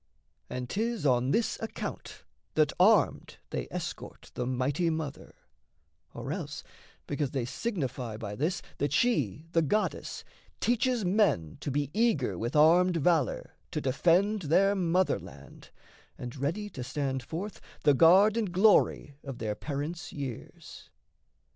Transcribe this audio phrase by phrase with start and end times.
[0.49, 2.23] And 'tis on this account
[2.55, 5.35] That armed they escort the mighty Mother,
[6.15, 6.63] Or else
[7.05, 10.23] because they signify by this That she, the goddess,
[10.59, 15.69] teaches men to be Eager with armed valour to defend Their motherland,
[16.17, 20.89] and ready to stand forth, The guard and glory of their parents' years.